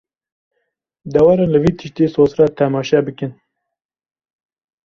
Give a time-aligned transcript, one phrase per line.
[1.11, 3.31] De werin li vî tiştî sosret temaşe bikin